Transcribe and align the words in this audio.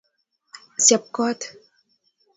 syeb 0.85 1.03
koot 1.15 1.41